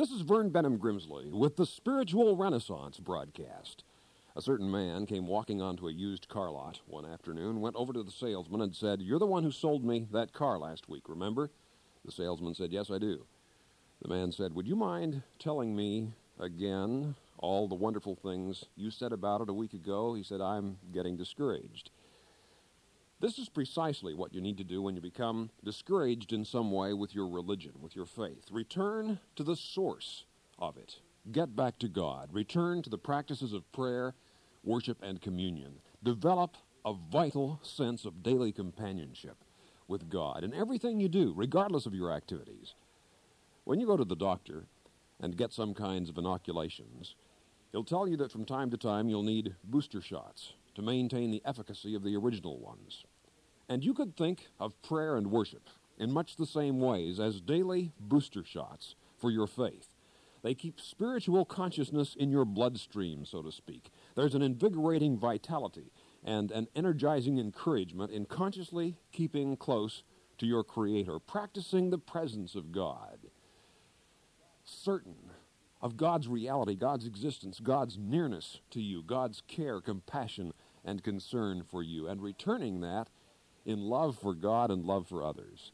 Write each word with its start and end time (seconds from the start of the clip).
This 0.00 0.12
is 0.12 0.22
Vern 0.22 0.48
Benham 0.48 0.78
Grimsley 0.78 1.30
with 1.30 1.56
the 1.56 1.66
Spiritual 1.66 2.34
Renaissance 2.34 2.98
broadcast. 2.98 3.84
A 4.34 4.40
certain 4.40 4.70
man 4.70 5.04
came 5.04 5.26
walking 5.26 5.60
onto 5.60 5.88
a 5.88 5.92
used 5.92 6.26
car 6.26 6.50
lot 6.50 6.80
one 6.86 7.04
afternoon, 7.04 7.60
went 7.60 7.76
over 7.76 7.92
to 7.92 8.02
the 8.02 8.10
salesman, 8.10 8.62
and 8.62 8.74
said, 8.74 9.02
You're 9.02 9.18
the 9.18 9.26
one 9.26 9.42
who 9.42 9.50
sold 9.50 9.84
me 9.84 10.06
that 10.10 10.32
car 10.32 10.58
last 10.58 10.88
week, 10.88 11.02
remember? 11.06 11.50
The 12.02 12.12
salesman 12.12 12.54
said, 12.54 12.72
Yes, 12.72 12.90
I 12.90 12.96
do. 12.96 13.26
The 14.00 14.08
man 14.08 14.32
said, 14.32 14.54
Would 14.54 14.66
you 14.66 14.74
mind 14.74 15.20
telling 15.38 15.76
me 15.76 16.14
again 16.38 17.14
all 17.36 17.68
the 17.68 17.74
wonderful 17.74 18.14
things 18.14 18.64
you 18.76 18.90
said 18.90 19.12
about 19.12 19.42
it 19.42 19.50
a 19.50 19.52
week 19.52 19.74
ago? 19.74 20.14
He 20.14 20.22
said, 20.22 20.40
I'm 20.40 20.78
getting 20.94 21.18
discouraged. 21.18 21.90
This 23.20 23.38
is 23.38 23.50
precisely 23.50 24.14
what 24.14 24.32
you 24.32 24.40
need 24.40 24.56
to 24.56 24.64
do 24.64 24.80
when 24.80 24.94
you 24.94 25.02
become 25.02 25.50
discouraged 25.62 26.32
in 26.32 26.46
some 26.46 26.72
way 26.72 26.94
with 26.94 27.14
your 27.14 27.28
religion, 27.28 27.72
with 27.78 27.94
your 27.94 28.06
faith. 28.06 28.46
Return 28.50 29.20
to 29.36 29.44
the 29.44 29.56
source 29.56 30.24
of 30.58 30.78
it. 30.78 30.96
Get 31.30 31.54
back 31.54 31.78
to 31.80 31.88
God. 31.88 32.30
Return 32.32 32.80
to 32.80 32.88
the 32.88 32.96
practices 32.96 33.52
of 33.52 33.70
prayer, 33.72 34.14
worship, 34.64 35.02
and 35.02 35.20
communion. 35.20 35.80
Develop 36.02 36.56
a 36.82 36.94
vital 36.94 37.60
sense 37.62 38.06
of 38.06 38.22
daily 38.22 38.52
companionship 38.52 39.36
with 39.86 40.08
God 40.08 40.42
in 40.42 40.54
everything 40.54 40.98
you 40.98 41.08
do, 41.08 41.34
regardless 41.36 41.84
of 41.84 41.94
your 41.94 42.10
activities. 42.10 42.72
When 43.64 43.80
you 43.80 43.86
go 43.86 43.98
to 43.98 44.04
the 44.04 44.16
doctor 44.16 44.64
and 45.20 45.36
get 45.36 45.52
some 45.52 45.74
kinds 45.74 46.08
of 46.08 46.16
inoculations, 46.16 47.16
he'll 47.70 47.84
tell 47.84 48.08
you 48.08 48.16
that 48.16 48.32
from 48.32 48.46
time 48.46 48.70
to 48.70 48.78
time 48.78 49.10
you'll 49.10 49.22
need 49.22 49.56
booster 49.62 50.00
shots 50.00 50.54
to 50.74 50.82
maintain 50.82 51.30
the 51.30 51.42
efficacy 51.44 51.94
of 51.94 52.02
the 52.02 52.16
original 52.16 52.58
ones. 52.58 53.04
And 53.70 53.84
you 53.84 53.94
could 53.94 54.16
think 54.16 54.48
of 54.58 54.82
prayer 54.82 55.16
and 55.16 55.30
worship 55.30 55.70
in 55.96 56.10
much 56.10 56.34
the 56.34 56.44
same 56.44 56.80
ways 56.80 57.20
as 57.20 57.40
daily 57.40 57.92
booster 58.00 58.42
shots 58.42 58.96
for 59.16 59.30
your 59.30 59.46
faith. 59.46 59.88
They 60.42 60.54
keep 60.54 60.80
spiritual 60.80 61.44
consciousness 61.44 62.16
in 62.18 62.30
your 62.30 62.44
bloodstream, 62.44 63.24
so 63.24 63.42
to 63.42 63.52
speak. 63.52 63.90
There's 64.16 64.34
an 64.34 64.42
invigorating 64.42 65.16
vitality 65.16 65.92
and 66.24 66.50
an 66.50 66.66
energizing 66.74 67.38
encouragement 67.38 68.10
in 68.10 68.24
consciously 68.24 68.96
keeping 69.12 69.56
close 69.56 70.02
to 70.38 70.46
your 70.46 70.64
Creator, 70.64 71.20
practicing 71.20 71.90
the 71.90 71.98
presence 71.98 72.56
of 72.56 72.72
God, 72.72 73.28
certain 74.64 75.30
of 75.80 75.96
God's 75.96 76.26
reality, 76.26 76.74
God's 76.74 77.06
existence, 77.06 77.60
God's 77.60 77.98
nearness 77.98 78.58
to 78.70 78.80
you, 78.80 79.04
God's 79.04 79.42
care, 79.46 79.80
compassion, 79.80 80.54
and 80.84 81.04
concern 81.04 81.62
for 81.62 81.84
you, 81.84 82.08
and 82.08 82.20
returning 82.20 82.80
that 82.80 83.08
in 83.64 83.80
love 83.82 84.18
for 84.18 84.34
God 84.34 84.70
and 84.70 84.84
love 84.84 85.06
for 85.06 85.22
others. 85.22 85.72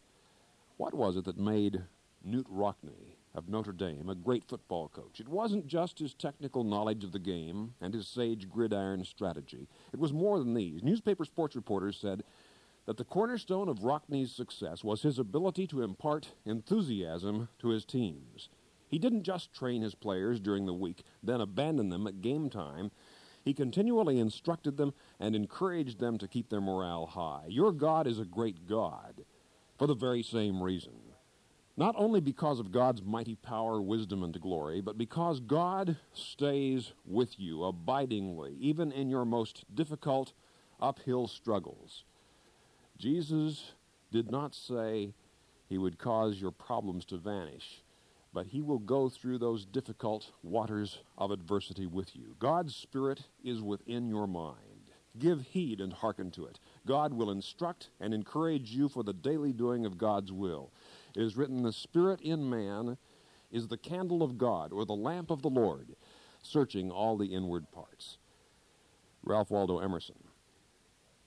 What 0.76 0.94
was 0.94 1.16
it 1.16 1.24
that 1.24 1.38
made 1.38 1.84
Knute 2.26 2.46
Rockne 2.50 3.14
of 3.34 3.48
Notre 3.48 3.72
Dame 3.72 4.08
a 4.08 4.14
great 4.14 4.44
football 4.44 4.88
coach? 4.88 5.20
It 5.20 5.28
wasn't 5.28 5.66
just 5.66 5.98
his 5.98 6.14
technical 6.14 6.64
knowledge 6.64 7.04
of 7.04 7.12
the 7.12 7.18
game 7.18 7.74
and 7.80 7.94
his 7.94 8.08
sage 8.08 8.48
gridiron 8.48 9.04
strategy. 9.04 9.68
It 9.92 10.00
was 10.00 10.12
more 10.12 10.38
than 10.38 10.54
these. 10.54 10.82
Newspaper 10.82 11.24
sports 11.24 11.56
reporters 11.56 11.96
said 11.96 12.24
that 12.86 12.96
the 12.96 13.04
cornerstone 13.04 13.68
of 13.68 13.80
Rockne's 13.80 14.32
success 14.32 14.84
was 14.84 15.02
his 15.02 15.18
ability 15.18 15.66
to 15.68 15.82
impart 15.82 16.32
enthusiasm 16.44 17.48
to 17.58 17.68
his 17.68 17.84
teams. 17.84 18.48
He 18.88 18.98
didn't 18.98 19.24
just 19.24 19.52
train 19.52 19.82
his 19.82 19.94
players 19.94 20.38
during 20.38 20.66
the 20.66 20.74
week, 20.74 21.02
then 21.22 21.40
abandon 21.40 21.88
them 21.88 22.06
at 22.06 22.22
game 22.22 22.48
time. 22.48 22.92
He 23.46 23.54
continually 23.54 24.18
instructed 24.18 24.76
them 24.76 24.92
and 25.20 25.36
encouraged 25.36 26.00
them 26.00 26.18
to 26.18 26.26
keep 26.26 26.50
their 26.50 26.60
morale 26.60 27.06
high. 27.06 27.44
Your 27.46 27.70
God 27.70 28.08
is 28.08 28.18
a 28.18 28.24
great 28.24 28.66
God 28.66 29.24
for 29.78 29.86
the 29.86 29.94
very 29.94 30.24
same 30.24 30.60
reason. 30.60 30.94
Not 31.76 31.94
only 31.96 32.20
because 32.20 32.58
of 32.58 32.72
God's 32.72 33.04
mighty 33.04 33.36
power, 33.36 33.80
wisdom, 33.80 34.24
and 34.24 34.38
glory, 34.40 34.80
but 34.80 34.98
because 34.98 35.38
God 35.38 35.96
stays 36.12 36.92
with 37.04 37.38
you 37.38 37.62
abidingly, 37.62 38.56
even 38.58 38.90
in 38.90 39.08
your 39.08 39.24
most 39.24 39.64
difficult 39.72 40.32
uphill 40.80 41.28
struggles. 41.28 42.02
Jesus 42.98 43.74
did 44.10 44.28
not 44.28 44.56
say 44.56 45.14
he 45.68 45.78
would 45.78 45.98
cause 45.98 46.40
your 46.40 46.50
problems 46.50 47.04
to 47.04 47.16
vanish 47.16 47.84
but 48.36 48.48
he 48.48 48.60
will 48.60 48.78
go 48.78 49.08
through 49.08 49.38
those 49.38 49.64
difficult 49.64 50.30
waters 50.42 50.98
of 51.16 51.30
adversity 51.30 51.86
with 51.86 52.14
you. 52.14 52.36
God's 52.38 52.76
Spirit 52.76 53.22
is 53.42 53.62
within 53.62 54.10
your 54.10 54.26
mind. 54.26 54.90
Give 55.18 55.40
heed 55.40 55.80
and 55.80 55.90
hearken 55.90 56.30
to 56.32 56.44
it. 56.44 56.60
God 56.86 57.14
will 57.14 57.30
instruct 57.30 57.88
and 57.98 58.12
encourage 58.12 58.72
you 58.72 58.90
for 58.90 59.02
the 59.02 59.14
daily 59.14 59.54
doing 59.54 59.86
of 59.86 59.96
God's 59.96 60.32
will. 60.32 60.70
It 61.16 61.22
is 61.22 61.34
written, 61.34 61.62
The 61.62 61.72
Spirit 61.72 62.20
in 62.20 62.50
man 62.50 62.98
is 63.50 63.68
the 63.68 63.78
candle 63.78 64.22
of 64.22 64.36
God, 64.36 64.70
or 64.70 64.84
the 64.84 64.92
lamp 64.92 65.30
of 65.30 65.40
the 65.40 65.48
Lord, 65.48 65.96
searching 66.42 66.90
all 66.90 67.16
the 67.16 67.32
inward 67.32 67.72
parts. 67.72 68.18
Ralph 69.22 69.50
Waldo 69.50 69.78
Emerson, 69.78 70.22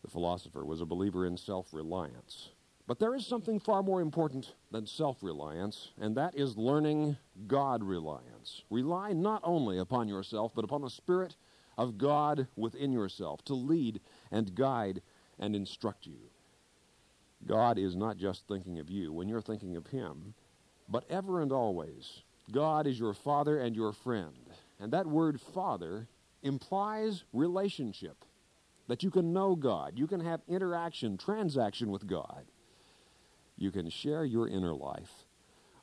the 0.04 0.12
philosopher, 0.12 0.64
was 0.64 0.80
a 0.80 0.86
believer 0.86 1.26
in 1.26 1.38
self 1.38 1.74
reliance. 1.74 2.50
But 2.90 2.98
there 2.98 3.14
is 3.14 3.28
something 3.28 3.60
far 3.60 3.84
more 3.84 4.02
important 4.02 4.56
than 4.72 4.88
self 4.88 5.22
reliance, 5.22 5.92
and 6.02 6.18
that 6.18 6.36
is 6.36 6.58
learning 6.58 7.18
God 7.46 7.84
reliance. 7.84 8.64
Rely 8.72 9.14
not 9.14 9.42
only 9.44 9.78
upon 9.78 10.08
yourself, 10.08 10.54
but 10.56 10.66
upon 10.66 10.82
the 10.82 10.90
Spirit 10.90 11.36
of 11.78 12.00
God 12.00 12.48
within 12.56 12.92
yourself 12.92 13.46
to 13.46 13.54
lead 13.54 14.02
and 14.32 14.56
guide 14.56 15.04
and 15.38 15.56
instruct 15.56 16.08
you. 16.08 16.32
God 17.46 17.78
is 17.78 17.96
not 17.96 18.18
just 18.18 18.48
thinking 18.48 18.80
of 18.80 18.90
you 18.90 19.14
when 19.14 19.30
you're 19.30 19.40
thinking 19.40 19.76
of 19.76 19.86
Him, 19.86 20.34
but 20.90 21.06
ever 21.12 21.42
and 21.42 21.52
always. 21.52 22.24
God 22.52 22.88
is 22.88 23.00
your 23.00 23.14
Father 23.14 23.60
and 23.60 23.76
your 23.76 23.94
friend. 23.94 24.50
And 24.80 24.92
that 24.94 25.06
word 25.06 25.40
Father 25.40 26.08
implies 26.42 27.24
relationship, 27.34 28.26
that 28.88 29.04
you 29.04 29.12
can 29.12 29.32
know 29.32 29.56
God, 29.56 29.94
you 29.96 30.08
can 30.08 30.22
have 30.22 30.42
interaction, 30.48 31.20
transaction 31.20 31.92
with 31.92 32.08
God 32.08 32.46
you 33.60 33.72
can 33.72 33.90
share 33.90 34.24
your 34.24 34.48
inner 34.48 34.74
life 34.74 35.26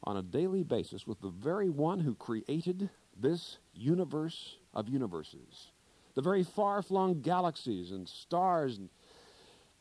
on 0.04 0.16
a 0.16 0.22
daily 0.22 0.62
basis 0.62 1.06
with 1.06 1.20
the 1.20 1.28
very 1.28 1.68
one 1.68 2.00
who 2.00 2.14
created 2.14 2.88
this 3.18 3.58
universe 3.74 4.56
of 4.72 4.88
universes. 4.88 5.70
The 6.14 6.22
very 6.22 6.42
far 6.42 6.82
flung 6.82 7.20
galaxies 7.20 7.90
and 7.90 8.08
stars 8.08 8.78
and 8.78 8.88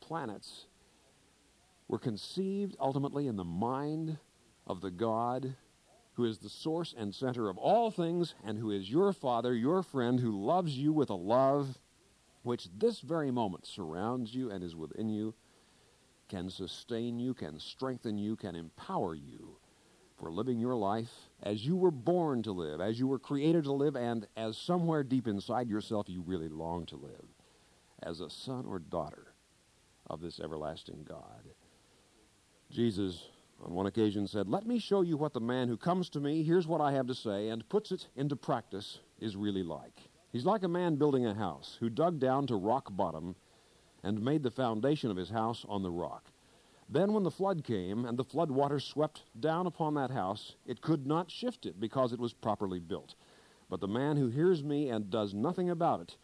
planets 0.00 0.66
were 1.88 1.98
conceived 1.98 2.76
ultimately 2.78 3.26
in 3.26 3.36
the 3.36 3.44
mind 3.44 4.18
of 4.66 4.80
the 4.80 4.90
God 4.90 5.54
who 6.14 6.24
is 6.24 6.38
the 6.38 6.48
source 6.48 6.94
and 6.96 7.14
center 7.14 7.48
of 7.48 7.58
all 7.58 7.90
things 7.90 8.34
and 8.44 8.58
who 8.58 8.70
is 8.70 8.90
your 8.90 9.12
Father, 9.12 9.54
your 9.54 9.82
friend, 9.82 10.18
who 10.18 10.44
loves 10.44 10.76
you 10.76 10.92
with 10.92 11.10
a 11.10 11.14
love 11.14 11.78
which 12.42 12.68
this 12.76 13.00
very 13.00 13.30
moment 13.30 13.66
surrounds 13.66 14.34
you 14.34 14.50
and 14.50 14.62
is 14.62 14.74
within 14.74 15.08
you 15.08 15.34
can 16.28 16.50
sustain 16.50 17.18
you, 17.18 17.34
can 17.34 17.58
strengthen 17.58 18.18
you, 18.18 18.36
can 18.36 18.54
empower 18.54 19.14
you 19.14 19.56
for 20.18 20.30
living 20.30 20.58
your 20.58 20.74
life 20.74 21.10
as 21.42 21.64
you 21.64 21.76
were 21.76 21.90
born 21.90 22.42
to 22.42 22.52
live, 22.52 22.80
as 22.80 22.98
you 22.98 23.06
were 23.06 23.18
created 23.18 23.64
to 23.64 23.72
live, 23.72 23.96
and 23.96 24.26
as 24.36 24.56
somewhere 24.56 25.02
deep 25.02 25.26
inside 25.26 25.68
yourself 25.68 26.08
you 26.08 26.22
really 26.22 26.48
long 26.48 26.86
to 26.86 26.96
live, 26.96 27.26
as 28.02 28.20
a 28.20 28.30
son 28.30 28.64
or 28.66 28.78
daughter 28.78 29.34
of 30.08 30.20
this 30.20 30.40
everlasting 30.40 31.04
God. 31.08 31.50
Jesus, 32.70 33.28
on 33.62 33.74
one 33.74 33.86
occasion, 33.86 34.26
said, 34.26 34.48
Let 34.48 34.66
me 34.66 34.78
show 34.78 35.02
you 35.02 35.16
what 35.16 35.32
the 35.32 35.40
man 35.40 35.68
who 35.68 35.76
comes 35.76 36.08
to 36.10 36.20
me, 36.20 36.42
hears 36.42 36.66
what 36.66 36.80
I 36.80 36.92
have 36.92 37.06
to 37.08 37.14
say, 37.14 37.48
and 37.48 37.68
puts 37.68 37.92
it 37.92 38.08
into 38.16 38.36
practice 38.36 39.00
is 39.20 39.36
really 39.36 39.62
like. 39.62 40.00
He's 40.32 40.44
like 40.44 40.64
a 40.64 40.68
man 40.68 40.96
building 40.96 41.26
a 41.26 41.34
house 41.34 41.76
who 41.80 41.88
dug 41.88 42.18
down 42.18 42.46
to 42.48 42.56
rock 42.56 42.88
bottom 42.90 43.36
and 44.06 44.22
made 44.22 44.44
the 44.44 44.50
foundation 44.52 45.10
of 45.10 45.16
his 45.16 45.30
house 45.30 45.66
on 45.68 45.82
the 45.82 45.90
rock. 45.90 46.30
Then, 46.88 47.12
when 47.12 47.24
the 47.24 47.30
flood 47.30 47.64
came 47.64 48.04
and 48.04 48.16
the 48.16 48.22
flood 48.22 48.52
water 48.52 48.78
swept 48.78 49.24
down 49.40 49.66
upon 49.66 49.94
that 49.94 50.12
house, 50.12 50.54
it 50.64 50.80
could 50.80 51.08
not 51.08 51.28
shift 51.28 51.66
it 51.66 51.80
because 51.80 52.12
it 52.12 52.20
was 52.20 52.32
properly 52.32 52.78
built. 52.78 53.16
But 53.68 53.80
the 53.80 53.88
man 53.88 54.16
who 54.16 54.28
hears 54.28 54.62
me 54.62 54.90
and 54.90 55.10
does 55.10 55.34
nothing 55.34 55.70
about 55.70 56.00
it 56.00 56.16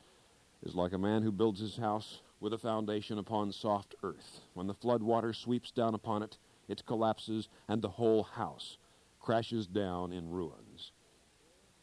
is 0.63 0.77
like 0.77 0.93
a 0.93 0.99
man 0.99 1.23
who 1.23 1.33
builds 1.33 1.59
his 1.59 1.77
house 1.77 2.23
with 2.39 2.53
a 2.53 2.59
foundation 2.59 3.19
upon 3.19 3.51
soft 3.51 3.97
earth. 4.05 4.43
When 4.55 4.69
the 4.69 4.75
flood 4.75 5.03
water 5.03 5.33
sweeps 5.33 5.73
down 5.73 5.97
upon 5.97 6.23
it, 6.23 6.39
it 6.69 6.87
collapses 6.87 7.49
and 7.67 7.83
the 7.83 7.89
whole 7.89 8.23
house 8.23 8.79
crashes 9.19 9.67
down 9.67 10.13
in 10.13 10.31
ruins. 10.31 10.93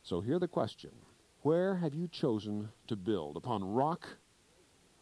So, 0.03 0.21
hear 0.21 0.39
the 0.39 0.47
question 0.47 0.91
Where 1.41 1.75
have 1.75 1.93
you 1.93 2.07
chosen 2.07 2.69
to 2.87 2.95
build? 2.95 3.35
Upon 3.35 3.65
rock 3.65 4.07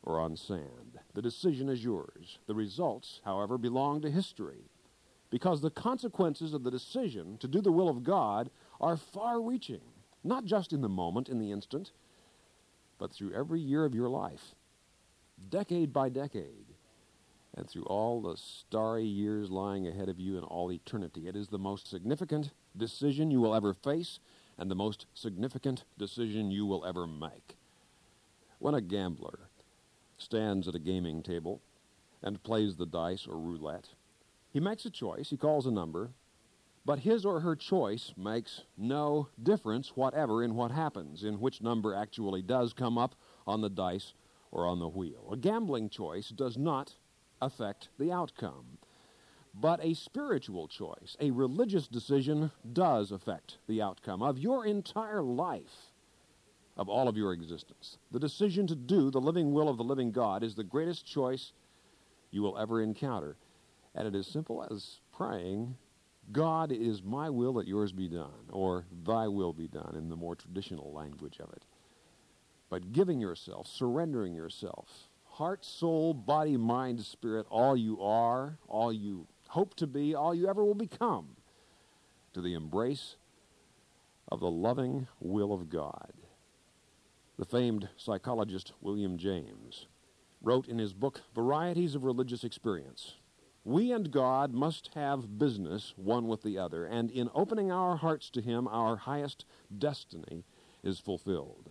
or 0.07 0.21
on 0.21 0.37
sand. 0.37 0.86
The 1.17 1.23
decision 1.23 1.67
is 1.67 1.83
yours. 1.83 2.37
The 2.45 2.53
results, 2.53 3.21
however, 3.25 3.57
belong 3.57 4.01
to 4.01 4.11
history. 4.11 4.69
Because 5.31 5.61
the 5.61 5.71
consequences 5.71 6.53
of 6.53 6.63
the 6.63 6.69
decision 6.69 7.39
to 7.39 7.47
do 7.47 7.59
the 7.59 7.71
will 7.71 7.89
of 7.89 8.03
God 8.03 8.51
are 8.79 8.97
far 8.97 9.41
reaching, 9.41 9.81
not 10.23 10.45
just 10.45 10.73
in 10.73 10.81
the 10.81 10.87
moment, 10.87 11.27
in 11.27 11.39
the 11.39 11.51
instant, 11.51 11.91
but 12.99 13.11
through 13.11 13.33
every 13.33 13.59
year 13.59 13.83
of 13.83 13.95
your 13.95 14.09
life, 14.09 14.53
decade 15.49 15.91
by 15.91 16.09
decade. 16.09 16.67
and 17.55 17.67
through 17.67 17.85
all 17.85 18.21
the 18.21 18.37
starry 18.37 19.03
years 19.03 19.49
lying 19.49 19.87
ahead 19.87 20.09
of 20.09 20.19
you 20.19 20.37
in 20.37 20.43
all 20.43 20.71
eternity. 20.71 21.27
It 21.27 21.35
is 21.35 21.47
the 21.47 21.57
most 21.57 21.89
significant 21.89 22.51
decision 22.77 23.31
you 23.31 23.41
will 23.41 23.55
ever 23.55 23.73
face 23.73 24.19
and 24.59 24.69
the 24.69 24.75
most 24.75 25.07
significant 25.15 25.83
decision 25.97 26.51
you 26.51 26.67
will 26.67 26.85
ever 26.85 27.07
make. 27.07 27.57
When 28.59 28.75
a 28.75 28.81
gambler 28.81 29.49
stands 30.17 30.67
at 30.67 30.75
a 30.75 30.79
gaming 30.79 31.21
table 31.23 31.61
and 32.21 32.43
plays 32.43 32.75
the 32.75 32.85
dice 32.85 33.27
or 33.27 33.37
roulette, 33.37 33.89
he 34.51 34.59
makes 34.59 34.85
a 34.85 34.89
choice, 34.89 35.29
he 35.29 35.37
calls 35.37 35.65
a 35.65 35.71
number, 35.71 36.11
but 36.85 36.99
his 36.99 37.25
or 37.25 37.41
her 37.41 37.55
choice 37.55 38.13
makes 38.15 38.63
no 38.77 39.27
difference 39.43 39.89
whatever 39.95 40.41
in 40.41 40.55
what 40.55 40.71
happens, 40.71 41.23
in 41.23 41.39
which 41.39 41.61
number 41.61 41.93
actually 41.93 42.41
does 42.41 42.73
come 42.73 42.97
up 42.97 43.15
on 43.45 43.61
the 43.61 43.69
dice 43.69 44.13
or 44.51 44.65
on 44.65 44.79
the 44.79 44.87
wheel. 44.87 45.29
A 45.31 45.37
gambling 45.37 45.89
choice 45.89 46.29
does 46.29 46.57
not 46.57 46.95
affect 47.41 47.89
the 47.99 48.11
outcome. 48.11 48.77
But 49.53 49.83
a 49.83 49.95
spiritual 49.95 50.67
choice, 50.67 51.17
a 51.19 51.31
religious 51.31 51.87
decision, 51.87 52.51
does 52.73 53.11
affect 53.11 53.57
the 53.67 53.81
outcome 53.81 54.21
of 54.21 54.39
your 54.39 54.65
entire 54.65 55.21
life, 55.21 55.91
of 56.77 56.89
all 56.89 57.07
of 57.07 57.17
your 57.17 57.33
existence. 57.33 57.97
The 58.11 58.19
decision 58.19 58.67
to 58.67 58.75
do 58.75 59.09
the 59.09 59.19
living 59.19 59.51
will 59.51 59.67
of 59.67 59.77
the 59.77 59.83
living 59.83 60.11
God 60.11 60.43
is 60.43 60.55
the 60.55 60.63
greatest 60.63 61.05
choice 61.05 61.51
you 62.31 62.41
will 62.41 62.57
ever 62.57 62.81
encounter. 62.81 63.35
And 63.95 64.07
it 64.07 64.15
is 64.15 64.27
simple 64.27 64.65
as 64.69 64.99
praying, 65.15 65.75
God 66.31 66.71
is 66.71 67.01
my 67.01 67.29
will 67.29 67.53
that 67.53 67.67
yours 67.67 67.91
be 67.91 68.07
done, 68.07 68.49
or 68.51 68.85
thy 69.05 69.27
will 69.27 69.53
be 69.53 69.67
done 69.67 69.95
in 69.97 70.09
the 70.09 70.15
more 70.15 70.35
traditional 70.35 70.91
language 70.91 71.39
of 71.39 71.49
it. 71.53 71.63
But 72.69 72.91
giving 72.91 73.19
yourself, 73.19 73.65
surrendering 73.67 74.35
yourself, 74.35 75.09
heart, 75.25 75.63
soul, 75.63 76.13
body, 76.13 76.57
mind, 76.57 77.01
spirit, 77.01 77.47
all 77.49 77.77
you 77.77 78.01
are, 78.01 78.57
all 78.67 78.91
you 78.91 79.25
hope 79.47 79.73
to 79.75 79.87
be, 79.87 80.13
all 80.13 80.35
you 80.35 80.47
ever 80.47 80.63
will 80.63 80.75
become, 80.75 81.37
to 82.33 82.41
the 82.41 82.53
embrace 82.53 83.15
of 84.29 84.41
the 84.41 84.51
loving 84.51 85.07
will 85.19 85.53
of 85.53 85.69
God. 85.69 86.11
The 87.37 87.45
famed 87.45 87.87
psychologist 87.97 88.73
William 88.81 89.15
James 89.15 89.85
wrote 90.41 90.67
in 90.67 90.79
his 90.79 90.93
book 90.93 91.21
Varieties 91.35 91.93
of 91.93 92.03
Religious 92.03 92.43
Experience 92.43 93.17
We 93.63 93.91
and 93.91 94.09
God 94.09 94.55
must 94.55 94.89
have 94.95 95.37
business 95.37 95.93
one 95.97 96.27
with 96.27 96.41
the 96.41 96.57
other, 96.57 96.85
and 96.85 97.11
in 97.11 97.29
opening 97.35 97.71
our 97.71 97.97
hearts 97.97 98.31
to 98.31 98.41
Him, 98.41 98.67
our 98.67 98.95
highest 98.95 99.45
destiny 99.77 100.45
is 100.81 100.99
fulfilled. 100.99 101.69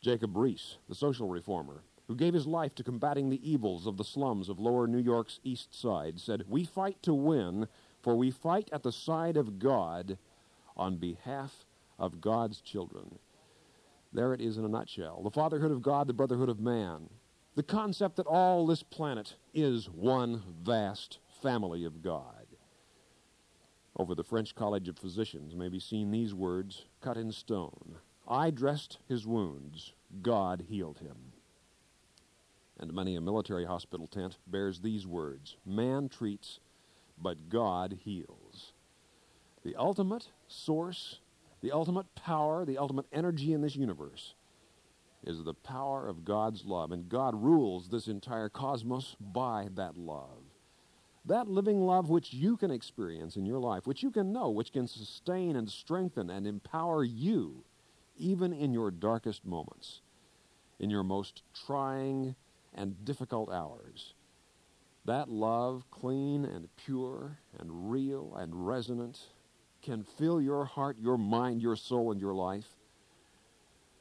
Jacob 0.00 0.34
Riis, 0.34 0.78
the 0.88 0.94
social 0.96 1.28
reformer, 1.28 1.84
who 2.08 2.16
gave 2.16 2.34
his 2.34 2.48
life 2.48 2.74
to 2.74 2.82
combating 2.82 3.30
the 3.30 3.48
evils 3.48 3.86
of 3.86 3.96
the 3.96 4.02
slums 4.02 4.48
of 4.48 4.58
lower 4.58 4.88
New 4.88 4.98
York's 4.98 5.38
East 5.44 5.72
Side, 5.72 6.18
said, 6.18 6.42
We 6.48 6.64
fight 6.64 7.00
to 7.04 7.14
win, 7.14 7.68
for 8.02 8.16
we 8.16 8.32
fight 8.32 8.68
at 8.72 8.82
the 8.82 8.90
side 8.90 9.36
of 9.36 9.60
God 9.60 10.18
on 10.76 10.96
behalf 10.96 11.64
of 11.96 12.20
God's 12.20 12.60
children. 12.60 13.20
There 14.12 14.34
it 14.34 14.40
is 14.40 14.58
in 14.58 14.64
a 14.64 14.68
nutshell 14.68 15.22
the 15.22 15.30
fatherhood 15.30 15.70
of 15.70 15.82
God, 15.82 16.06
the 16.06 16.12
brotherhood 16.12 16.48
of 16.48 16.60
man. 16.60 17.08
The 17.56 17.62
concept 17.62 18.16
that 18.16 18.26
all 18.26 18.66
this 18.66 18.82
planet 18.82 19.36
is 19.52 19.90
one 19.90 20.42
vast 20.62 21.18
family 21.42 21.84
of 21.84 22.02
God. 22.02 22.46
Over 23.96 24.14
the 24.14 24.24
French 24.24 24.54
College 24.54 24.88
of 24.88 24.98
Physicians 24.98 25.54
may 25.54 25.68
be 25.68 25.80
seen 25.80 26.10
these 26.10 26.32
words 26.32 26.86
cut 27.00 27.16
in 27.16 27.32
stone 27.32 27.96
I 28.28 28.50
dressed 28.50 28.98
his 29.08 29.26
wounds, 29.26 29.92
God 30.22 30.64
healed 30.68 30.98
him 30.98 31.32
and 32.80 32.94
many 32.94 33.14
a 33.14 33.20
military 33.20 33.66
hospital 33.66 34.06
tent 34.06 34.38
bears 34.46 34.80
these 34.80 35.06
words 35.06 35.56
Man 35.64 36.08
treats, 36.08 36.58
but 37.22 37.48
God 37.50 37.98
heals. 38.02 38.72
The 39.62 39.76
ultimate 39.76 40.30
source, 40.48 41.20
the 41.60 41.72
ultimate 41.72 42.14
power, 42.14 42.64
the 42.64 42.78
ultimate 42.78 43.06
energy 43.12 43.52
in 43.52 43.60
this 43.60 43.76
universe 43.76 44.34
is 45.24 45.44
the 45.44 45.54
power 45.54 46.08
of 46.08 46.24
God's 46.24 46.64
love. 46.64 46.92
And 46.92 47.08
God 47.08 47.34
rules 47.34 47.88
this 47.88 48.08
entire 48.08 48.48
cosmos 48.48 49.16
by 49.20 49.68
that 49.74 49.96
love. 49.96 50.42
That 51.26 51.48
living 51.48 51.82
love 51.82 52.08
which 52.08 52.32
you 52.32 52.56
can 52.56 52.70
experience 52.70 53.36
in 53.36 53.44
your 53.44 53.58
life, 53.58 53.86
which 53.86 54.02
you 54.02 54.10
can 54.10 54.32
know, 54.32 54.48
which 54.48 54.72
can 54.72 54.86
sustain 54.86 55.56
and 55.56 55.68
strengthen 55.68 56.30
and 56.30 56.46
empower 56.46 57.04
you, 57.04 57.64
even 58.16 58.52
in 58.54 58.72
your 58.72 58.90
darkest 58.90 59.44
moments, 59.44 60.00
in 60.78 60.88
your 60.88 61.02
most 61.02 61.42
trying 61.66 62.34
and 62.74 63.04
difficult 63.04 63.50
hours. 63.52 64.14
That 65.04 65.28
love, 65.28 65.84
clean 65.90 66.44
and 66.44 66.68
pure 66.76 67.38
and 67.58 67.90
real 67.90 68.34
and 68.36 68.66
resonant, 68.66 69.18
can 69.82 70.04
fill 70.04 70.40
your 70.40 70.64
heart, 70.64 70.98
your 70.98 71.18
mind, 71.18 71.62
your 71.62 71.76
soul, 71.76 72.12
and 72.12 72.20
your 72.20 72.34
life 72.34 72.66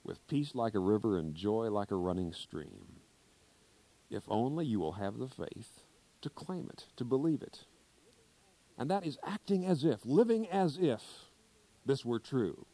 with 0.03 0.25
peace 0.27 0.55
like 0.55 0.75
a 0.75 0.79
river 0.79 1.17
and 1.17 1.35
joy 1.35 1.69
like 1.69 1.91
a 1.91 1.95
running 1.95 2.33
stream. 2.33 2.99
If 4.09 4.23
only 4.27 4.65
you 4.65 4.79
will 4.79 4.93
have 4.93 5.17
the 5.17 5.27
faith 5.27 5.83
to 6.21 6.29
claim 6.29 6.67
it, 6.69 6.85
to 6.97 7.05
believe 7.05 7.41
it. 7.41 7.65
And 8.77 8.89
that 8.89 9.05
is 9.05 9.19
acting 9.25 9.65
as 9.65 9.83
if, 9.83 10.05
living 10.05 10.47
as 10.49 10.77
if 10.79 11.01
this 11.85 12.03
were 12.05 12.19
true. 12.19 12.65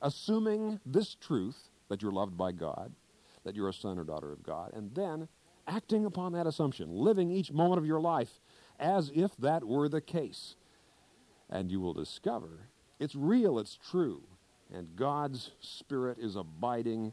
Assuming 0.00 0.80
this 0.86 1.14
truth 1.14 1.68
that 1.88 2.00
you're 2.00 2.12
loved 2.12 2.36
by 2.36 2.52
God, 2.52 2.92
that 3.44 3.56
you're 3.56 3.68
a 3.68 3.72
son 3.72 3.98
or 3.98 4.04
daughter 4.04 4.32
of 4.32 4.42
God, 4.42 4.70
and 4.72 4.94
then 4.94 5.28
acting 5.66 6.04
upon 6.04 6.32
that 6.32 6.46
assumption, 6.46 6.90
living 6.90 7.30
each 7.30 7.52
moment 7.52 7.78
of 7.78 7.86
your 7.86 8.00
life 8.00 8.40
as 8.78 9.10
if 9.14 9.36
that 9.38 9.64
were 9.64 9.88
the 9.88 10.00
case. 10.00 10.54
And 11.50 11.70
you 11.70 11.80
will 11.80 11.94
discover 11.94 12.68
it's 12.98 13.14
real, 13.14 13.58
it's 13.58 13.78
true, 13.90 14.22
and 14.72 14.96
God's 14.96 15.52
Spirit 15.60 16.18
is 16.18 16.36
abiding 16.36 17.12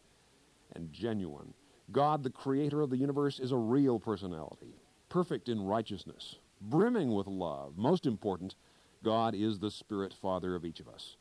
and 0.76 0.92
genuine. 0.92 1.54
God, 1.92 2.24
the 2.24 2.32
creator 2.32 2.82
of 2.82 2.90
the 2.90 2.98
universe, 2.98 3.40
is 3.40 3.52
a 3.52 3.58
real 3.58 4.00
personality, 4.00 4.74
perfect 5.10 5.48
in 5.48 5.62
righteousness, 5.62 6.36
brimming 6.60 7.14
with 7.14 7.28
love. 7.28 7.78
Most 7.78 8.06
important, 8.08 8.56
God 9.04 9.36
is 9.36 9.60
the 9.60 9.70
Spirit 9.70 10.14
Father 10.14 10.56
of 10.56 10.66
each 10.66 10.80
of 10.80 10.88
us 10.88 11.18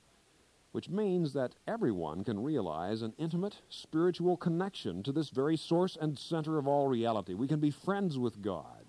which 0.75 0.91
means 0.91 1.33
that 1.33 1.55
everyone 1.69 2.25
can 2.25 2.43
realize 2.43 3.01
an 3.01 3.15
intimate 3.17 3.57
spiritual 3.69 4.37
connection 4.37 5.05
to 5.05 5.13
this 5.13 5.31
very 5.31 5.57
source 5.57 5.97
and 6.01 6.19
center 6.19 6.59
of 6.59 6.67
all 6.67 6.89
reality. 6.89 7.33
We 7.33 7.47
can 7.47 7.61
be 7.61 7.71
friends 7.71 8.19
with 8.19 8.43
God 8.43 8.84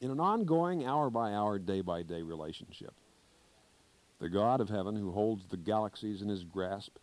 in 0.00 0.10
an 0.10 0.20
ongoing, 0.20 0.84
hour 0.84 1.10
by 1.10 1.32
hour, 1.32 1.58
day 1.58 1.80
by 1.80 2.02
day 2.02 2.22
relationship. 2.22 2.94
The 4.18 4.28
God 4.28 4.60
of 4.60 4.68
heaven, 4.68 4.96
who 4.96 5.12
holds 5.12 5.46
the 5.46 5.56
galaxies 5.56 6.22
in 6.22 6.28
his 6.28 6.44
grasp 6.44 6.96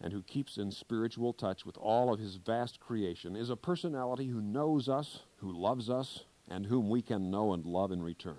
and 0.00 0.12
who 0.12 0.22
keeps 0.22 0.56
in 0.56 0.70
spiritual 0.70 1.32
touch 1.32 1.66
with 1.66 1.76
all 1.76 2.12
of 2.12 2.20
his 2.20 2.36
vast 2.36 2.78
creation, 2.78 3.34
is 3.34 3.50
a 3.50 3.56
personality 3.56 4.28
who 4.28 4.40
knows 4.40 4.88
us, 4.88 5.20
who 5.38 5.50
loves 5.50 5.90
us, 5.90 6.24
and 6.48 6.66
whom 6.66 6.88
we 6.88 7.02
can 7.02 7.30
know 7.30 7.52
and 7.52 7.64
love 7.66 7.90
in 7.90 8.02
return. 8.02 8.36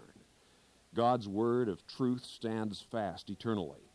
God's 0.95 1.27
word 1.27 1.69
of 1.69 1.85
truth 1.85 2.23
stands 2.23 2.81
fast 2.81 3.29
eternally. 3.29 3.91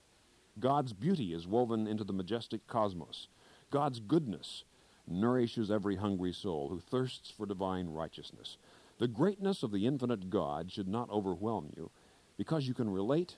God's 0.61 0.93
beauty 0.93 1.33
is 1.33 1.49
woven 1.49 1.87
into 1.87 2.05
the 2.05 2.13
majestic 2.13 2.67
cosmos. 2.67 3.29
God's 3.71 3.99
goodness 3.99 4.65
nourishes 5.09 5.71
every 5.71 5.97
hungry 5.97 6.33
soul 6.33 6.69
who 6.69 6.79
thirsts 6.79 7.31
for 7.31 7.47
divine 7.47 7.89
righteousness. 7.89 8.59
The 8.99 9.09
greatness 9.09 9.63
of 9.63 9.73
the 9.73 9.87
infinite 9.87 10.31
God 10.31 10.71
should 10.71 10.89
not 10.89 11.11
overwhelm 11.11 11.71
you 11.77 11.91
because 12.37 12.69
you 12.69 12.75
can 12.75 12.91
relate 12.91 13.37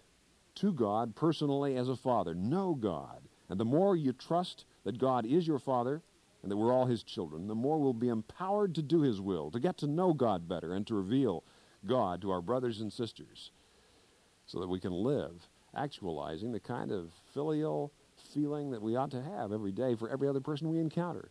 to 0.56 0.72
God 0.72 1.14
personally 1.14 1.76
as 1.76 1.88
a 1.88 1.96
father, 1.96 2.34
know 2.34 2.74
God. 2.74 3.22
And 3.48 3.60
the 3.60 3.64
more 3.64 3.96
you 3.96 4.12
trust 4.12 4.64
that 4.84 4.98
God 4.98 5.24
is 5.26 5.46
your 5.46 5.58
father 5.58 6.02
and 6.42 6.50
that 6.50 6.56
we're 6.56 6.72
all 6.72 6.86
his 6.86 7.02
children, 7.02 7.46
the 7.46 7.54
more 7.54 7.78
we'll 7.78 7.92
be 7.92 8.08
empowered 8.08 8.74
to 8.74 8.82
do 8.82 9.00
his 9.00 9.20
will, 9.20 9.50
to 9.50 9.60
get 9.60 9.76
to 9.78 9.86
know 9.86 10.12
God 10.12 10.48
better, 10.48 10.72
and 10.72 10.86
to 10.86 10.94
reveal 10.94 11.44
God 11.86 12.20
to 12.22 12.30
our 12.30 12.40
brothers 12.40 12.80
and 12.80 12.92
sisters 12.92 13.50
so 14.46 14.60
that 14.60 14.68
we 14.68 14.80
can 14.80 14.92
live 14.92 15.48
actualizing 15.74 16.52
the 16.52 16.60
kind 16.60 16.90
of 16.90 17.12
filial 17.34 17.92
feeling 18.32 18.70
that 18.70 18.82
we 18.82 18.96
ought 18.96 19.10
to 19.10 19.22
have 19.22 19.52
every 19.52 19.72
day 19.72 19.94
for 19.94 20.08
every 20.08 20.28
other 20.28 20.40
person 20.40 20.68
we 20.68 20.78
encounter. 20.78 21.30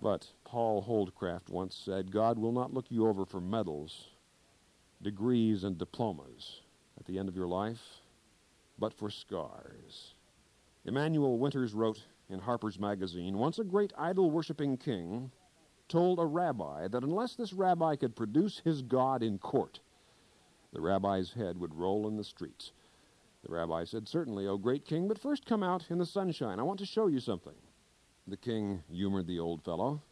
But 0.00 0.26
Paul 0.44 0.82
Holdcraft 0.82 1.50
once 1.50 1.74
said, 1.74 2.10
God 2.10 2.38
will 2.38 2.52
not 2.52 2.72
look 2.72 2.86
you 2.88 3.06
over 3.06 3.26
for 3.26 3.40
medals, 3.40 4.08
degrees, 5.02 5.64
and 5.64 5.76
diplomas 5.76 6.60
at 6.98 7.04
the 7.04 7.18
end 7.18 7.28
of 7.28 7.36
your 7.36 7.46
life, 7.46 8.00
but 8.78 8.94
for 8.94 9.10
scars. 9.10 10.14
Emanuel 10.86 11.36
Winters 11.38 11.74
wrote 11.74 12.02
in 12.30 12.38
Harper's 12.38 12.78
Magazine 12.78 13.36
Once 13.36 13.58
a 13.58 13.64
great 13.64 13.92
idol 13.98 14.30
worshipping 14.30 14.78
king 14.78 15.30
told 15.88 16.18
a 16.18 16.24
rabbi 16.24 16.88
that 16.88 17.02
unless 17.02 17.34
this 17.34 17.52
rabbi 17.52 17.96
could 17.96 18.16
produce 18.16 18.60
his 18.60 18.80
God 18.80 19.22
in 19.22 19.36
court, 19.36 19.80
the 20.72 20.80
rabbi's 20.80 21.32
head 21.32 21.58
would 21.58 21.74
roll 21.74 22.08
in 22.08 22.16
the 22.16 22.24
streets. 22.24 22.72
The 23.44 23.52
rabbi 23.52 23.84
said, 23.84 24.08
Certainly, 24.08 24.46
O 24.46 24.56
great 24.56 24.86
king, 24.86 25.08
but 25.08 25.18
first 25.18 25.44
come 25.44 25.62
out 25.62 25.84
in 25.90 25.98
the 25.98 26.06
sunshine. 26.06 26.58
I 26.58 26.62
want 26.62 26.78
to 26.78 26.86
show 26.86 27.08
you 27.08 27.20
something. 27.20 27.54
The 28.26 28.36
king 28.36 28.82
humored 28.90 29.26
the 29.26 29.40
old 29.40 29.64
fellow. 29.64 30.02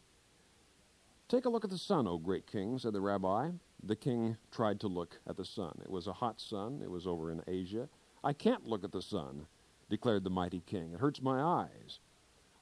Take 1.29 1.45
a 1.45 1.51
look 1.51 1.65
at 1.65 1.71
the 1.71 1.79
sun, 1.79 2.09
O 2.09 2.19
great 2.19 2.47
king, 2.47 2.79
said 2.79 2.95
the 2.95 3.01
rabbi. 3.01 3.51
The 3.83 3.97
king 3.97 4.37
tried 4.51 4.81
to 4.81 4.89
look 4.89 5.19
at 5.29 5.37
the 5.37 5.45
sun. 5.45 5.79
It 5.83 5.91
was 5.91 6.07
a 6.07 6.13
hot 6.13 6.41
sun. 6.41 6.81
It 6.83 6.91
was 6.91 7.07
over 7.07 7.31
in 7.31 7.43
Asia. 7.47 7.89
I 8.25 8.33
can't 8.33 8.67
look 8.67 8.83
at 8.83 8.93
the 8.93 9.03
sun, 9.03 9.47
declared 9.89 10.25
the 10.25 10.31
mighty 10.31 10.63
king. 10.67 10.93
It 10.95 11.01
hurts 11.01 11.23
my 11.23 11.41
eyes. 11.41 12.01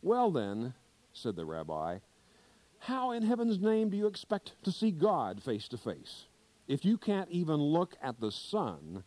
Well, 0.02 0.30
then, 0.30 0.74
said 1.12 1.36
the 1.36 1.46
rabbi, 1.46 1.98
how 2.80 3.12
in 3.12 3.22
heaven's 3.22 3.58
name 3.58 3.88
do 3.88 3.96
you 3.96 4.06
expect 4.06 4.52
to 4.64 4.72
see 4.72 4.90
God 4.90 5.42
face 5.42 5.68
to 5.68 5.78
face 5.78 6.26
if 6.68 6.84
you 6.84 6.98
can't 6.98 7.30
even 7.30 7.56
look 7.56 7.96
at 8.02 8.20
the 8.20 8.30
sun, 8.30 9.04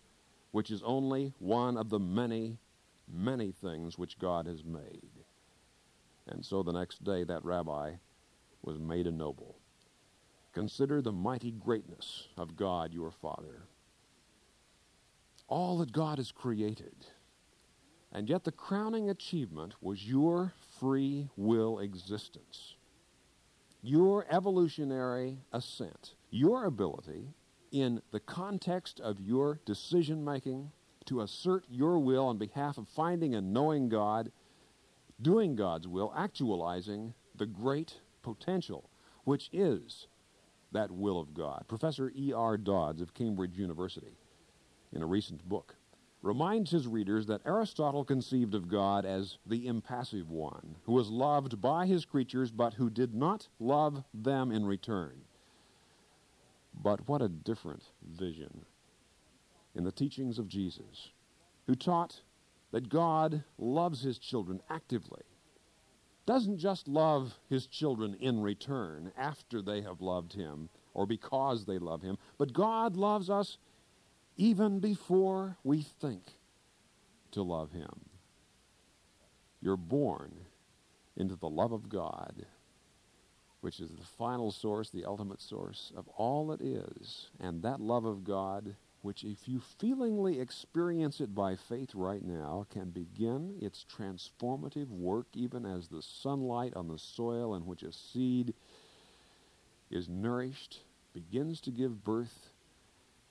which 0.51 0.71
is 0.71 0.81
only 0.83 1.33
one 1.39 1.77
of 1.77 1.89
the 1.89 1.99
many, 1.99 2.57
many 3.07 3.51
things 3.51 3.97
which 3.97 4.17
God 4.17 4.47
has 4.47 4.63
made? 4.63 5.18
And 6.29 6.45
so 6.45 6.63
the 6.63 6.71
next 6.71 7.03
day, 7.03 7.23
that 7.23 7.43
rabbi 7.43 7.93
was 8.61 8.79
made 8.79 9.07
a 9.07 9.11
noble. 9.11 9.57
Consider 10.53 11.01
the 11.01 11.11
mighty 11.11 11.51
greatness 11.51 12.27
of 12.37 12.55
God 12.55 12.93
your 12.93 13.11
Father. 13.11 13.67
All 15.47 15.77
that 15.79 15.91
God 15.91 16.17
has 16.17 16.31
created. 16.31 17.07
And 18.11 18.29
yet 18.29 18.43
the 18.43 18.51
crowning 18.51 19.09
achievement 19.09 19.75
was 19.81 20.07
your 20.07 20.53
free 20.79 21.29
will 21.35 21.79
existence. 21.79 22.75
Your 23.81 24.25
evolutionary 24.29 25.39
ascent. 25.51 26.15
Your 26.31 26.65
ability, 26.65 27.33
in 27.71 28.01
the 28.11 28.19
context 28.19 28.99
of 28.99 29.19
your 29.19 29.59
decision 29.65 30.23
making, 30.23 30.71
to 31.05 31.21
assert 31.21 31.65
your 31.69 31.99
will 31.99 32.27
on 32.27 32.37
behalf 32.37 32.77
of 32.77 32.87
finding 32.87 33.33
and 33.35 33.53
knowing 33.53 33.89
God, 33.89 34.31
doing 35.21 35.55
God's 35.55 35.87
will, 35.87 36.13
actualizing 36.15 37.13
the 37.35 37.45
great 37.45 37.95
potential, 38.21 38.89
which 39.23 39.49
is 39.51 40.07
that 40.71 40.91
will 40.91 41.19
of 41.19 41.33
God. 41.33 41.65
Professor 41.67 42.11
E.R. 42.15 42.57
Dodds 42.57 43.01
of 43.01 43.13
Cambridge 43.13 43.57
University, 43.57 44.17
in 44.93 45.01
a 45.01 45.07
recent 45.07 45.47
book, 45.47 45.75
reminds 46.21 46.71
his 46.71 46.87
readers 46.87 47.27
that 47.27 47.41
Aristotle 47.45 48.03
conceived 48.03 48.53
of 48.53 48.67
God 48.67 49.05
as 49.05 49.37
the 49.45 49.67
impassive 49.67 50.29
one, 50.29 50.75
who 50.83 50.93
was 50.93 51.09
loved 51.09 51.61
by 51.61 51.85
his 51.85 52.05
creatures 52.05 52.51
but 52.51 52.73
who 52.73 52.89
did 52.89 53.15
not 53.15 53.47
love 53.59 54.03
them 54.13 54.51
in 54.51 54.65
return. 54.65 55.21
But 56.73 57.07
what 57.07 57.21
a 57.21 57.29
different 57.29 57.83
vision 58.05 58.65
in 59.75 59.83
the 59.83 59.91
teachings 59.91 60.39
of 60.39 60.47
Jesus, 60.47 61.11
who 61.67 61.75
taught 61.75 62.21
that 62.71 62.89
God 62.89 63.43
loves 63.57 64.01
his 64.01 64.17
children 64.17 64.61
actively 64.69 65.23
doesn't 66.29 66.59
just 66.59 66.87
love 66.87 67.39
his 67.49 67.65
children 67.65 68.15
in 68.19 68.39
return 68.39 69.11
after 69.17 69.63
they 69.63 69.81
have 69.81 69.99
loved 69.99 70.33
him 70.33 70.69
or 70.93 71.07
because 71.07 71.65
they 71.65 71.79
love 71.79 72.03
him, 72.03 72.19
but 72.37 72.53
God 72.53 72.95
loves 72.95 73.31
us 73.31 73.57
even 74.37 74.79
before 74.79 75.57
we 75.63 75.81
think 75.81 76.21
to 77.31 77.41
love 77.41 77.71
him. 77.71 78.05
You're 79.59 79.75
born 79.75 80.31
into 81.17 81.35
the 81.35 81.49
love 81.49 81.71
of 81.71 81.89
God, 81.89 82.45
which 83.61 83.79
is 83.79 83.89
the 83.89 84.05
final 84.05 84.51
source, 84.51 84.91
the 84.91 85.05
ultimate 85.05 85.41
source 85.41 85.91
of 85.97 86.07
all 86.09 86.45
that 86.47 86.61
is. 86.61 87.31
And 87.39 87.63
that 87.63 87.81
love 87.81 88.05
of 88.05 88.23
God 88.23 88.75
which, 89.01 89.23
if 89.23 89.47
you 89.47 89.59
feelingly 89.59 90.39
experience 90.39 91.21
it 91.21 91.33
by 91.33 91.55
faith 91.55 91.95
right 91.95 92.23
now, 92.23 92.65
can 92.69 92.89
begin 92.89 93.55
its 93.61 93.85
transformative 93.85 94.89
work 94.89 95.27
even 95.33 95.65
as 95.65 95.87
the 95.87 96.01
sunlight 96.01 96.73
on 96.75 96.87
the 96.87 96.97
soil 96.97 97.55
in 97.55 97.65
which 97.65 97.83
a 97.83 97.91
seed 97.91 98.53
is 99.89 100.09
nourished 100.09 100.79
begins 101.13 101.61
to 101.61 101.71
give 101.71 102.03
birth 102.03 102.49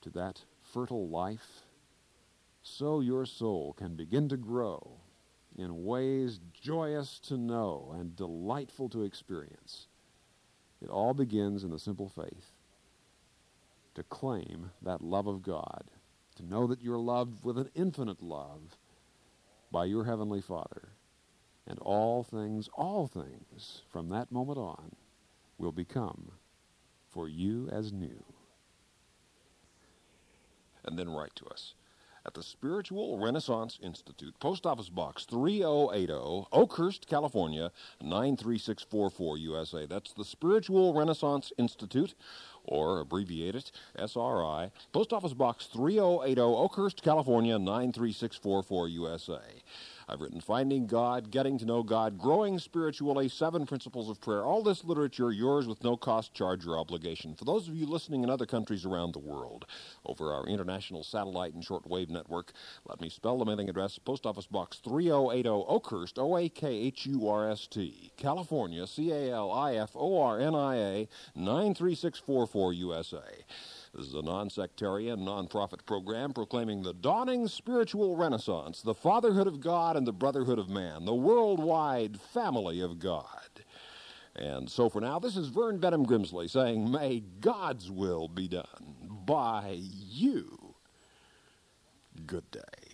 to 0.00 0.10
that 0.10 0.42
fertile 0.62 1.08
life, 1.08 1.62
so 2.62 3.00
your 3.00 3.26
soul 3.26 3.74
can 3.74 3.94
begin 3.94 4.28
to 4.28 4.36
grow 4.36 4.92
in 5.56 5.84
ways 5.84 6.40
joyous 6.52 7.18
to 7.18 7.36
know 7.36 7.94
and 7.98 8.16
delightful 8.16 8.88
to 8.88 9.02
experience. 9.02 9.86
It 10.80 10.88
all 10.88 11.14
begins 11.14 11.64
in 11.64 11.70
the 11.70 11.78
simple 11.78 12.08
faith 12.08 12.52
to 13.98 14.04
claim 14.04 14.70
that 14.80 15.02
love 15.02 15.26
of 15.26 15.42
God, 15.42 15.82
to 16.36 16.46
know 16.46 16.68
that 16.68 16.80
you're 16.80 16.98
loved 16.98 17.44
with 17.44 17.58
an 17.58 17.68
infinite 17.74 18.22
love 18.22 18.78
by 19.72 19.84
your 19.84 20.04
Heavenly 20.04 20.40
Father. 20.40 20.90
And 21.66 21.80
all 21.80 22.22
things, 22.22 22.70
all 22.74 23.08
things, 23.08 23.82
from 23.90 24.08
that 24.10 24.30
moment 24.30 24.56
on, 24.56 24.92
will 25.58 25.72
become 25.72 26.30
for 27.08 27.28
you 27.28 27.68
as 27.70 27.92
new. 27.92 28.22
And 30.84 30.96
then 30.96 31.10
write 31.10 31.34
to 31.36 31.46
us 31.46 31.74
at 32.28 32.34
the 32.34 32.42
Spiritual 32.42 33.18
Renaissance 33.18 33.78
Institute, 33.82 34.38
Post 34.38 34.66
Office 34.66 34.90
Box 34.90 35.24
3080, 35.24 36.12
Oakhurst, 36.52 37.06
California 37.06 37.72
93644 38.02 39.38
USA. 39.38 39.86
That's 39.86 40.12
the 40.12 40.26
Spiritual 40.26 40.92
Renaissance 40.92 41.54
Institute, 41.56 42.14
or 42.64 43.00
abbreviated 43.00 43.70
SRI, 43.96 44.70
Post 44.92 45.14
Office 45.14 45.32
Box 45.32 45.68
3080, 45.72 46.38
Oakhurst, 46.38 47.02
California 47.02 47.58
93644 47.58 48.88
USA. 48.88 49.40
I've 50.10 50.22
written 50.22 50.40
Finding 50.40 50.86
God, 50.86 51.30
Getting 51.30 51.58
to 51.58 51.66
Know 51.66 51.82
God, 51.82 52.18
Growing 52.18 52.58
Spiritually, 52.58 53.28
Seven 53.28 53.66
Principles 53.66 54.08
of 54.08 54.22
Prayer. 54.22 54.42
All 54.42 54.62
this 54.62 54.82
literature 54.82 55.30
yours 55.30 55.66
with 55.68 55.84
no 55.84 55.98
cost, 55.98 56.32
charge, 56.32 56.66
or 56.66 56.78
obligation. 56.78 57.34
For 57.34 57.44
those 57.44 57.68
of 57.68 57.74
you 57.74 57.84
listening 57.84 58.22
in 58.24 58.30
other 58.30 58.46
countries 58.46 58.86
around 58.86 59.12
the 59.12 59.18
world, 59.18 59.66
over 60.06 60.32
our 60.32 60.46
international 60.46 61.04
satellite 61.04 61.52
and 61.52 61.62
shortwave 61.62 62.08
network, 62.08 62.54
let 62.86 63.02
me 63.02 63.10
spell 63.10 63.36
the 63.36 63.44
mailing 63.44 63.68
address 63.68 63.98
Post 63.98 64.24
Office 64.24 64.46
Box 64.46 64.78
3080, 64.78 65.46
Oakhurst, 65.46 66.18
O 66.18 66.38
A 66.38 66.48
K 66.48 66.68
H 66.68 67.04
U 67.04 67.28
R 67.28 67.50
S 67.50 67.66
T, 67.66 68.10
California, 68.16 68.86
C 68.86 69.12
A 69.12 69.34
L 69.34 69.52
I 69.52 69.74
F 69.74 69.90
O 69.94 70.22
R 70.22 70.40
N 70.40 70.54
I 70.54 70.76
A 70.76 71.08
93644 71.34 72.72
USA. 72.72 73.18
This 73.94 74.06
is 74.06 74.14
a 74.14 74.22
non 74.22 74.50
sectarian, 74.50 75.24
non 75.24 75.46
profit 75.46 75.84
program 75.86 76.32
proclaiming 76.32 76.82
the 76.82 76.92
dawning 76.92 77.48
spiritual 77.48 78.16
renaissance, 78.16 78.82
the 78.82 78.94
fatherhood 78.94 79.46
of 79.46 79.60
God 79.60 79.96
and 79.96 80.06
the 80.06 80.12
brotherhood 80.12 80.58
of 80.58 80.68
man, 80.68 81.04
the 81.04 81.14
worldwide 81.14 82.20
family 82.20 82.80
of 82.80 82.98
God. 82.98 83.64
And 84.36 84.70
so 84.70 84.88
for 84.88 85.00
now, 85.00 85.18
this 85.18 85.36
is 85.36 85.48
Vern 85.48 85.78
Benham 85.78 86.06
Grimsley 86.06 86.48
saying, 86.48 86.90
May 86.90 87.24
God's 87.40 87.90
will 87.90 88.28
be 88.28 88.46
done 88.46 88.94
by 89.26 89.76
you. 89.80 90.74
Good 92.26 92.50
day. 92.50 92.87